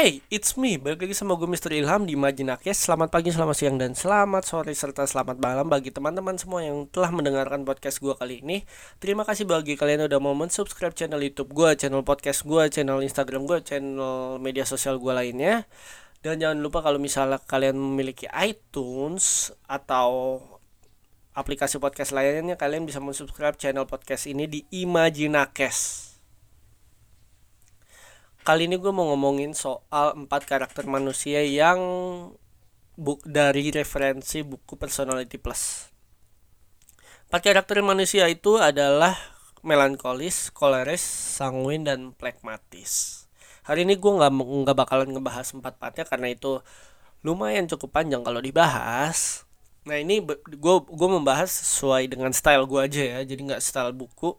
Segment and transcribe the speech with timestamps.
[0.00, 0.80] Hey, it's me.
[0.80, 1.76] Balik lagi sama gue Mr.
[1.76, 2.88] Ilham di Majinakes.
[2.88, 7.12] Selamat pagi, selamat siang, dan selamat sore serta selamat malam bagi teman-teman semua yang telah
[7.12, 8.64] mendengarkan podcast gue kali ini.
[8.96, 13.04] Terima kasih bagi kalian yang udah mau subscribe channel YouTube gue, channel podcast gue, channel
[13.04, 15.68] Instagram gue, channel media sosial gue lainnya.
[16.24, 20.40] Dan jangan lupa kalau misalnya kalian memiliki iTunes atau
[21.36, 26.09] aplikasi podcast lainnya, kalian bisa subscribe channel podcast ini di Imajinakes.
[28.50, 31.78] Kali ini gue mau ngomongin soal empat karakter manusia yang
[32.98, 35.86] buk dari referensi buku Personality Plus.
[37.30, 39.14] Empat karakter manusia itu adalah
[39.62, 40.98] melankolis, koleris,
[41.38, 43.22] sanguin, dan plekmatis.
[43.70, 46.58] Hari ini gue nggak nggak bakalan ngebahas empat empatnya karena itu
[47.22, 49.46] lumayan cukup panjang kalau dibahas.
[49.86, 54.34] Nah ini gue gue membahas sesuai dengan style gue aja ya, jadi nggak style buku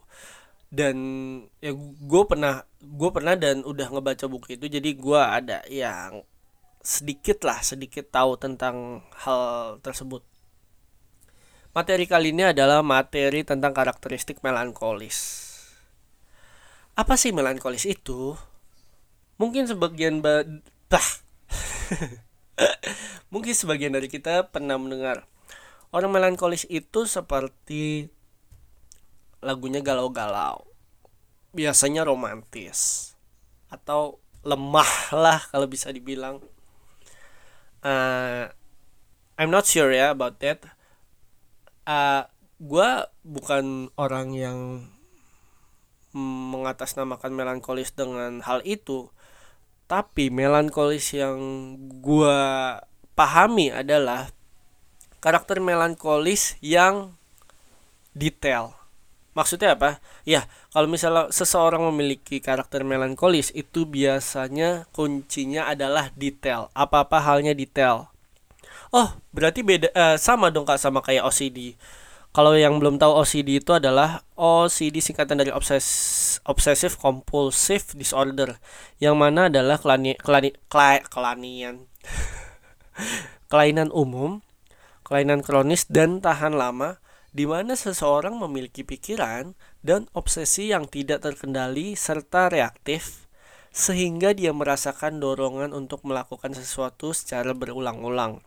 [0.72, 0.96] dan
[1.60, 6.24] ya gue pernah gue pernah dan udah ngebaca buku itu jadi gue ada yang
[6.80, 10.24] sedikit lah sedikit tahu tentang hal tersebut.
[11.72, 15.48] Materi kali ini adalah materi tentang karakteristik melankolis.
[17.00, 18.36] Apa sih melankolis itu?
[19.40, 20.44] Mungkin sebagian bah.
[23.32, 25.32] Mungkin sebagian dari kita pernah mendengar.
[25.96, 28.12] Orang melankolis itu seperti
[29.42, 30.64] lagunya galau-galau.
[31.52, 33.12] Biasanya romantis.
[33.68, 36.40] Atau lemah lah kalau bisa dibilang.
[37.82, 38.48] Uh,
[39.36, 40.62] I'm not sure ya about that.
[41.84, 42.24] Uh, eh,
[42.62, 42.90] gue
[43.26, 44.60] bukan orang yang
[46.14, 49.10] mengatasnamakan melankolis dengan hal itu.
[49.90, 51.42] Tapi melankolis yang
[52.00, 52.40] gue
[53.18, 54.32] pahami adalah
[55.20, 57.18] karakter melankolis yang
[58.16, 58.81] detail
[59.32, 60.04] Maksudnya apa?
[60.28, 66.68] Ya, kalau misalnya seseorang memiliki karakter melankolis itu biasanya kuncinya adalah detail.
[66.76, 68.12] Apa-apa halnya detail.
[68.92, 71.80] Oh, berarti beda uh, sama dong Kak sama kayak OCD.
[72.32, 78.56] Kalau yang belum tahu OCD itu adalah OCD singkatan dari obses obsessive compulsive disorder
[79.04, 81.92] yang mana adalah kelani, kelani, kela, kelanian
[83.52, 84.40] kelainan umum,
[85.04, 91.96] kelainan kronis dan tahan lama di mana seseorang memiliki pikiran dan obsesi yang tidak terkendali
[91.96, 93.32] serta reaktif,
[93.72, 98.44] sehingga dia merasakan dorongan untuk melakukan sesuatu secara berulang-ulang.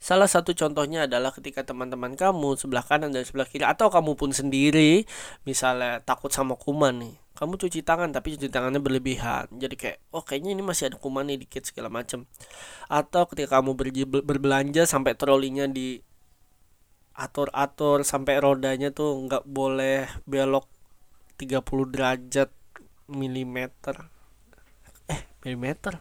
[0.00, 4.32] Salah satu contohnya adalah ketika teman-teman kamu sebelah kanan dan sebelah kiri atau kamu pun
[4.32, 5.04] sendiri
[5.44, 7.14] misalnya takut sama kuman nih.
[7.36, 9.52] Kamu cuci tangan tapi cuci tangannya berlebihan.
[9.52, 12.24] Jadi kayak oh kayaknya ini masih ada kuman nih dikit segala macam.
[12.88, 13.76] Atau ketika kamu
[14.24, 16.00] berbelanja sampai trolinya di
[17.14, 20.66] atur-atur sampai rodanya tuh nggak boleh belok
[21.40, 22.50] 30 derajat
[23.10, 24.08] milimeter.
[25.10, 25.98] Eh milimeter?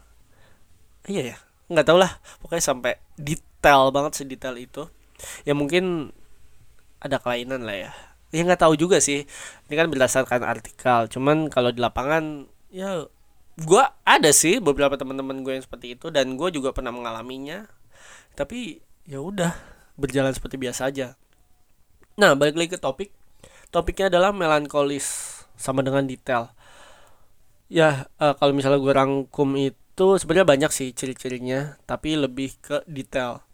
[1.09, 1.37] Iya ya?
[1.71, 2.19] Nggak tau lah.
[2.43, 4.87] Pokoknya sampai detail banget sedetail itu.
[5.43, 6.15] Ya mungkin
[6.99, 7.91] ada kelainan lah ya.
[8.29, 9.25] Ya nggak tahu juga sih.
[9.67, 11.09] Ini kan berdasarkan artikel.
[11.09, 13.09] Cuman kalau di lapangan ya
[13.59, 17.65] gue ada sih beberapa teman-teman gue yang seperti itu dan gue juga pernah mengalaminya.
[18.37, 21.19] Tapi ya udah berjalan seperti biasa aja.
[22.15, 23.11] Nah, balik lagi ke topik.
[23.69, 26.49] Topiknya adalah melankolis sama dengan detail.
[27.69, 33.45] Ya, uh, kalau misalnya gue rangkum itu sebenarnya banyak sih ciri-cirinya, tapi lebih ke detail.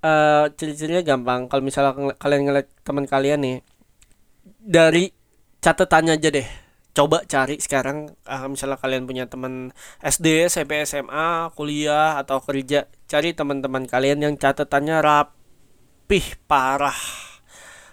[0.00, 1.50] Uh, ciri-cirinya gampang.
[1.50, 3.58] Kalau misalnya kalian ngeliat teman kalian nih
[4.58, 5.12] dari
[5.60, 6.48] catatannya aja deh
[6.98, 9.70] coba cari sekarang uh, misalnya kalian punya teman
[10.02, 15.37] SD, SMP, SMA, kuliah atau kerja, cari teman-teman kalian yang catatannya rap
[16.08, 16.96] rapih parah.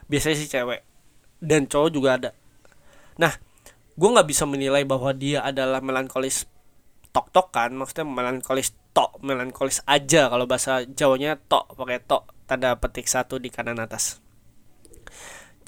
[0.07, 0.87] Biasanya sih cewek.
[1.43, 2.31] Dan cowok juga ada.
[3.19, 3.35] Nah
[3.91, 6.47] gue nggak bisa menilai bahwa dia adalah melankolis
[7.11, 7.75] tok tok kan.
[7.75, 10.31] Maksudnya melankolis tok melankolis aja.
[10.31, 12.31] Kalau bahasa jawanya tok pakai tok.
[12.47, 14.23] Tanda petik satu di kanan atas.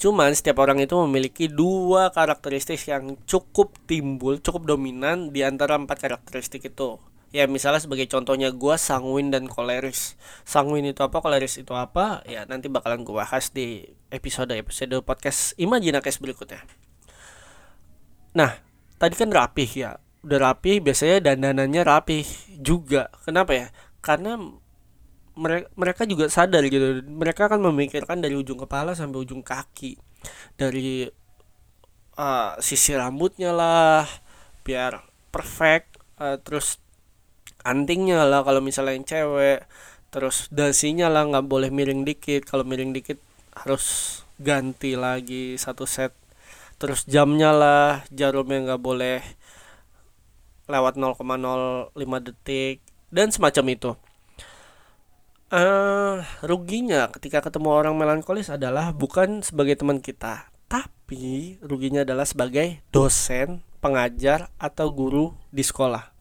[0.00, 6.00] Cuman setiap orang itu memiliki dua karakteristik yang cukup timbul, cukup dominan di antara empat
[6.00, 6.96] karakteristik itu
[7.28, 10.16] ya misalnya sebagai contohnya gue sanguin dan koleris.
[10.48, 15.52] Sanguin itu apa koleris itu apa ya nanti bakalan gue bahas di episode episode podcast
[15.60, 16.64] Imajinakes berikutnya.
[18.32, 18.56] Nah
[18.96, 19.90] tadi kan rapih ya.
[20.24, 22.24] Udah rapih biasanya dandanannya rapih
[22.58, 23.12] juga.
[23.22, 23.66] Kenapa ya?
[24.00, 24.40] Karena
[25.38, 27.04] mereka mereka juga sadar gitu.
[27.06, 30.00] Mereka akan memikirkan dari ujung kepala sampai ujung kaki.
[30.58, 31.06] Dari
[32.18, 34.04] uh, sisi rambutnya lah
[34.66, 36.82] biar perfect uh, terus
[37.62, 39.64] antingnya lah kalau misalnya yang cewek.
[40.08, 42.48] Terus dasinya lah nggak boleh miring dikit.
[42.48, 43.20] Kalau miring dikit
[43.52, 46.14] harus ganti lagi satu set.
[46.78, 49.20] Terus jamnya lah jarumnya nggak boleh
[50.68, 53.92] lewat 0,05 detik dan semacam itu.
[55.48, 62.84] Uh, ruginya ketika ketemu orang melankolis adalah bukan sebagai teman kita tapi ruginya adalah sebagai
[62.92, 66.17] dosen pengajar atau guru di sekolah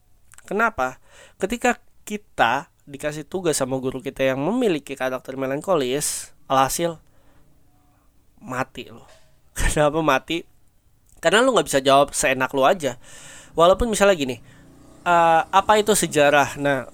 [0.48, 1.04] kenapa?
[1.36, 1.78] Ketika
[2.08, 7.04] kita dikasih tugas sama guru kita yang memiliki karakter melankolis alhasil
[8.40, 9.12] mati loh
[9.60, 10.48] kenapa mati?
[11.20, 12.96] Karena lu nggak bisa jawab seenak lu aja.
[13.58, 14.38] Walaupun misalnya gini
[15.04, 16.56] uh, apa itu sejarah?
[16.62, 16.88] Nah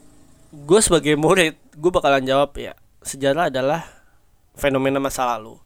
[0.54, 3.90] gue sebagai murid gue bakalan jawab ya sejarah adalah
[4.54, 5.58] fenomena masa lalu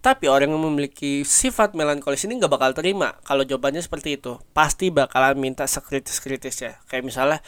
[0.00, 4.88] tapi orang yang memiliki sifat melankolis ini nggak bakal terima kalau jawabannya seperti itu pasti
[4.88, 7.38] bakalan minta sekritis-kritis ya kayak misalnya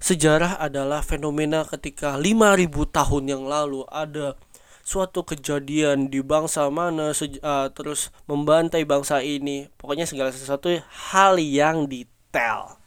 [0.00, 4.32] Sejarah adalah fenomena ketika 5000 tahun yang lalu ada
[4.80, 9.68] suatu kejadian di bangsa mana uh, terus membantai bangsa ini.
[9.76, 10.72] Pokoknya segala sesuatu
[11.12, 12.80] hal yang detail.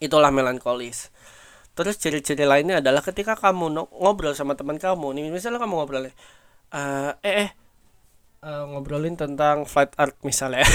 [0.00, 1.12] Itulah melankolis.
[1.76, 7.12] Terus ciri-ciri lainnya adalah ketika kamu ngobrol sama teman kamu nih, misalnya kamu ngobrol uh,
[7.20, 7.50] eh eh
[8.44, 10.68] uh, ngobrolin tentang flat art misalnya.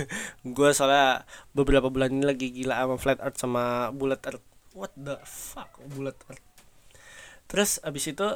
[0.56, 4.42] gue soalnya beberapa bulan ini lagi gila sama flat art sama bullet art.
[4.72, 6.14] What the fuck bulat
[7.46, 8.26] terus abis itu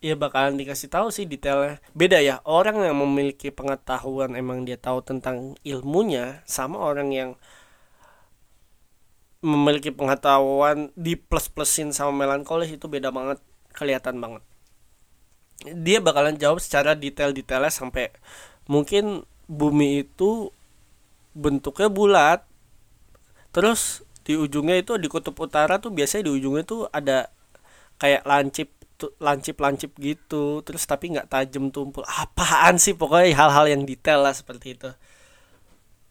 [0.00, 1.78] ya bakalan dikasih tahu sih detailnya.
[1.92, 7.30] Beda ya orang yang memiliki pengetahuan emang dia tahu tentang ilmunya sama orang yang
[9.42, 13.42] memiliki pengetahuan di plus plusin sama melankolis itu beda banget
[13.74, 14.42] kelihatan banget
[15.62, 18.10] dia bakalan jawab secara detail-detailnya sampai
[18.66, 20.50] mungkin bumi itu
[21.36, 22.40] bentuknya bulat.
[23.52, 27.28] Terus di ujungnya itu di kutub utara tuh biasanya di ujungnya tuh ada
[27.98, 28.68] kayak lancip
[29.18, 30.62] lancip lancip gitu.
[30.62, 32.06] Terus tapi nggak tajam tumpul.
[32.06, 32.94] Apaan sih?
[32.94, 34.90] Pokoknya hal-hal yang detail lah seperti itu.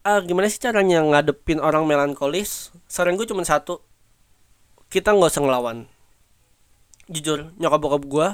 [0.01, 2.73] Ah gimana sih caranya ngadepin orang melankolis?
[2.89, 3.79] Saran gue cuma satu.
[4.91, 5.77] Kita nggak usah ngelawan.
[7.07, 8.27] Jujur nyokap bokap gue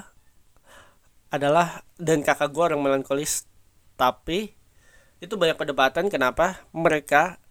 [1.30, 3.46] adalah dan kakak gue orang melankolis.
[3.98, 4.54] Tapi
[5.18, 7.42] itu banyak perdebatan kenapa mereka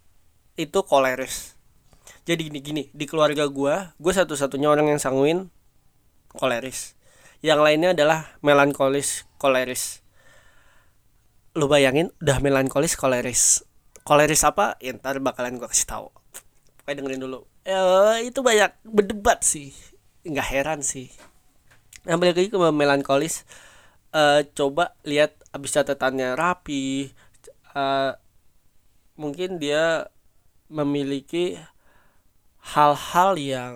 [0.55, 1.59] itu koleris.
[2.27, 5.51] Jadi gini gini di keluarga gue gue satu-satunya orang yang sanguin
[6.33, 6.95] koleris.
[7.45, 10.01] Yang lainnya adalah melankolis koleris.
[11.57, 13.67] Lu bayangin udah melankolis koleris.
[14.07, 14.79] Koleris apa?
[14.79, 16.07] Ya ntar bakalan gue kasih tahu.
[16.83, 17.41] Pokoknya dengerin dulu.
[17.67, 19.75] Eh, itu banyak berdebat sih.
[20.23, 21.11] Nggak heran sih.
[22.07, 23.43] Nah balik lagi ke melankolis
[24.13, 27.11] uh, coba lihat abis catatannya rapi.
[27.77, 28.13] Uh,
[29.17, 30.09] mungkin dia
[30.69, 31.57] memiliki
[32.75, 33.75] hal-hal yang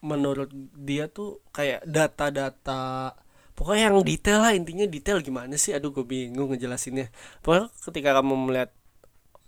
[0.00, 3.16] menurut dia tuh kayak data-data.
[3.56, 5.72] Pokoknya yang detail lah intinya detail gimana sih?
[5.72, 7.10] Aduh gue bingung ngejelasinnya.
[7.40, 8.70] Pokoknya ketika kamu melihat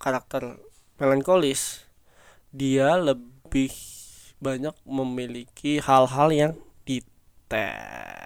[0.00, 0.56] karakter
[0.98, 1.84] melankolis
[2.54, 3.70] dia lebih
[4.40, 6.52] banyak memiliki hal-hal yang
[6.86, 8.17] detail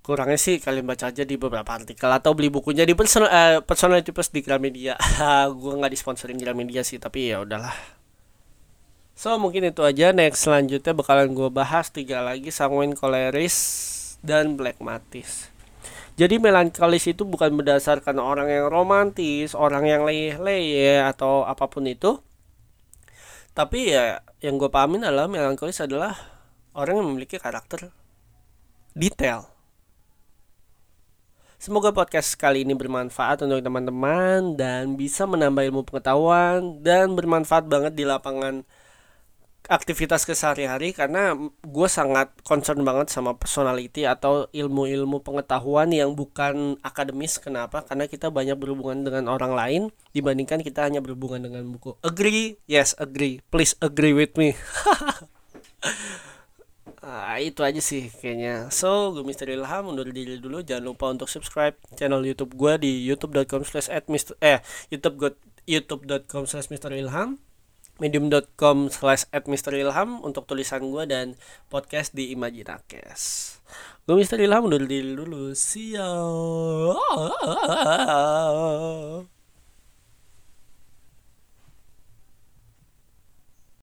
[0.00, 4.10] kurangnya sih kalian baca aja di beberapa artikel atau beli bukunya di personal uh, personality
[4.10, 4.96] plus di Gramedia.
[5.60, 8.00] Gue nggak disponsorin Gramedia sih tapi ya udahlah.
[9.20, 10.16] So mungkin itu aja.
[10.16, 13.56] Next selanjutnya bakalan gue bahas tiga lagi sanguin koleris
[14.24, 15.52] dan black matis.
[16.16, 22.16] Jadi melankolis itu bukan berdasarkan orang yang romantis orang yang leye-leye atau apa pun itu.
[23.52, 26.16] Tapi ya yang gue pahamin adalah melankolis adalah
[26.72, 27.92] orang yang memiliki karakter
[28.96, 29.49] detail
[31.60, 37.92] Semoga podcast kali ini bermanfaat untuk teman-teman dan bisa menambah ilmu pengetahuan dan bermanfaat banget
[37.92, 38.64] di lapangan
[39.68, 47.36] aktivitas kesehari-hari karena gue sangat concern banget sama personality atau ilmu-ilmu pengetahuan yang bukan akademis.
[47.36, 47.84] Kenapa?
[47.84, 49.82] Karena kita banyak berhubungan dengan orang lain
[50.16, 51.92] dibandingkan kita hanya berhubungan dengan buku.
[52.00, 52.56] Agree?
[52.72, 53.44] Yes, agree.
[53.52, 54.56] Please agree with me.
[57.00, 58.68] Nah, itu aja sih kayaknya.
[58.68, 60.60] So, gue Mister Ilham undur diri dulu.
[60.60, 64.60] Jangan lupa untuk subscribe channel YouTube gue di youtube.com slash eh
[64.92, 65.32] youtube
[65.64, 67.40] youtube.com slash Mister Ilham
[68.00, 71.36] medium.com slash at Mister Ilham untuk tulisan gue dan
[71.72, 73.56] podcast di Imajinakes.
[74.08, 75.56] Gue Mister Ilham undur diri dulu.
[75.56, 76.08] See ya.